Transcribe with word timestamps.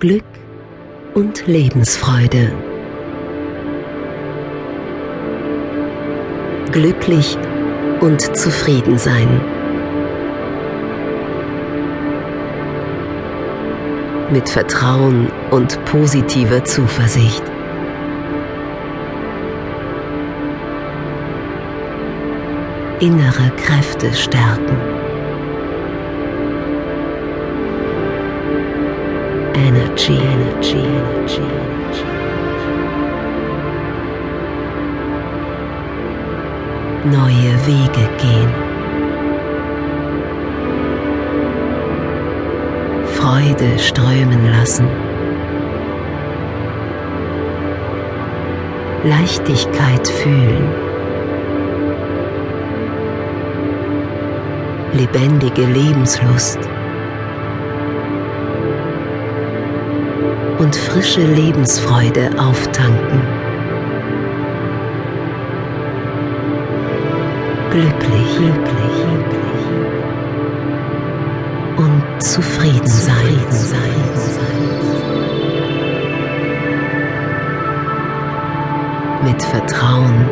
Glück 0.00 0.24
und 1.12 1.46
Lebensfreude. 1.46 2.50
Glücklich 6.72 7.36
und 8.00 8.34
zufrieden 8.34 8.96
sein. 8.96 9.28
Mit 14.32 14.48
Vertrauen 14.48 15.30
und 15.50 15.84
positiver 15.84 16.64
Zuversicht. 16.64 17.42
Innere 23.00 23.50
Kräfte 23.58 24.14
stärken. 24.14 24.89
Energy, 29.66 30.16
Energy, 30.16 30.78
Energy. 30.78 31.60
Neue 37.04 37.52
Wege 37.66 38.08
gehen. 38.18 38.52
Freude 43.06 43.78
strömen 43.78 44.50
lassen. 44.50 44.86
Leichtigkeit 49.04 50.08
fühlen. 50.08 50.68
Lebendige 54.92 55.64
Lebenslust. 55.66 56.79
Und 60.60 60.76
frische 60.76 61.22
Lebensfreude 61.22 62.30
auftanken. 62.38 63.22
Glücklich, 67.70 68.36
glücklich, 68.36 68.96
glücklich 69.06 69.40
und 71.78 72.22
zufrieden 72.22 72.86
sein. 72.86 73.20
Mit 79.24 79.42
Vertrauen 79.42 80.28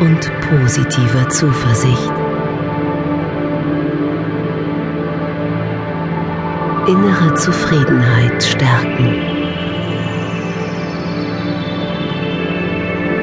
und 0.00 0.32
positiver 0.50 1.28
Zuversicht. 1.30 2.27
Innere 6.88 7.34
Zufriedenheit 7.34 8.42
stärken. 8.42 9.20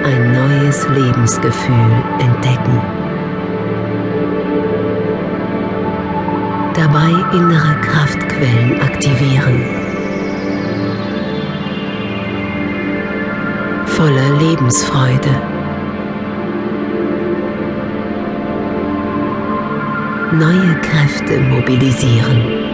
Ein 0.03 0.33
neues 0.33 0.87
Lebensgefühl 0.89 2.03
entdecken. 2.19 2.79
Dabei 6.75 7.09
innere 7.35 7.81
Kraftquellen 7.81 8.81
aktivieren. 8.81 9.65
Voller 13.87 14.37
Lebensfreude. 14.39 15.41
Neue 20.33 20.75
Kräfte 20.81 21.39
mobilisieren. 21.39 22.64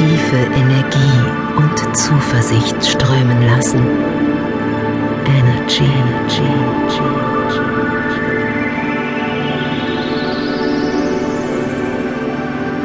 Tiefe 0.00 0.36
Energie 0.36 1.20
und 1.56 1.94
Zuversicht 1.94 2.86
strömen 2.86 3.42
lassen. 3.46 3.80
Energy, 5.26 5.84
Energy, 5.84 6.42
Energy. 6.42 7.60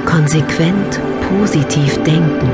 Konsequent 0.06 1.00
positiv 1.30 2.04
denken 2.04 2.52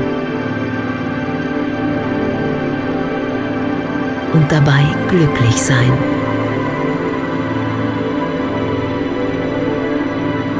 und 4.32 4.52
dabei 4.52 4.84
glücklich 5.08 5.60
sein. 5.60 5.92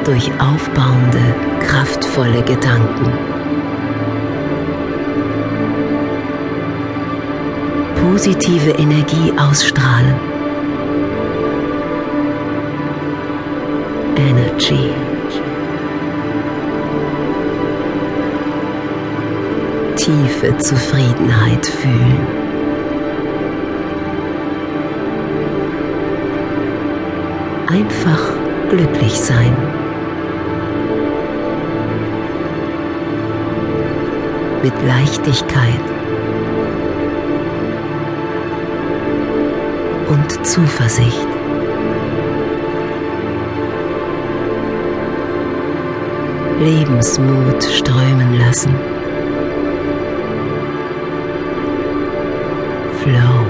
Durch 0.04 0.28
aufbauende, 0.40 1.22
kraftvolle 1.60 2.42
Gedanken. 2.42 3.31
Positive 8.12 8.72
Energie 8.72 9.32
ausstrahlen. 9.38 10.14
Energy. 14.16 14.90
Tiefe 19.96 20.58
Zufriedenheit 20.58 21.64
fühlen. 21.64 22.26
Einfach 27.68 28.22
glücklich 28.68 29.18
sein. 29.18 29.56
Mit 34.62 34.74
Leichtigkeit 34.86 36.01
und 40.12 40.46
Zuversicht. 40.46 41.26
Lebensmut 46.60 47.62
strömen 47.64 48.38
lassen. 48.38 48.74
Flow. 53.00 53.46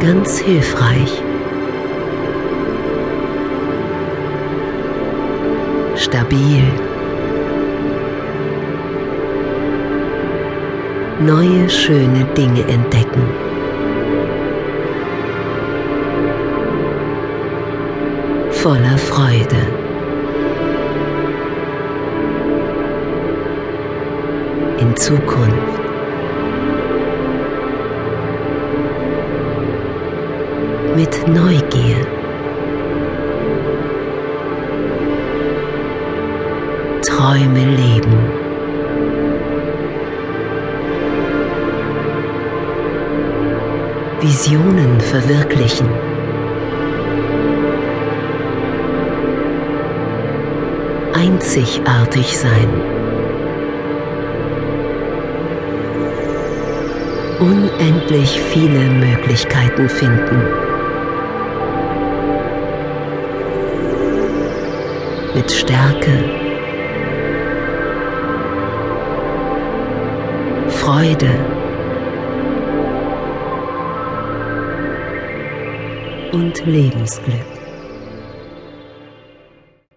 Ganz 0.00 0.38
hilfreich. 0.38 1.22
Stabil. 5.96 6.93
Neue 11.20 11.68
schöne 11.68 12.24
Dinge 12.36 12.62
entdecken. 12.68 13.22
Voller 18.50 18.98
Freude. 18.98 19.56
In 24.78 24.96
Zukunft. 24.96 25.80
Mit 30.96 31.28
Neugier. 31.28 32.06
Träume 37.02 37.64
leben. 37.76 38.43
Visionen 44.24 44.98
verwirklichen. 45.02 45.86
Einzigartig 51.12 52.38
sein. 52.38 52.70
Unendlich 57.38 58.40
viele 58.40 58.88
Möglichkeiten 58.88 59.90
finden. 59.90 60.42
Mit 65.34 65.52
Stärke, 65.52 66.24
Freude, 70.68 71.53
und 76.34 76.66
Lebensglück. 76.66 77.53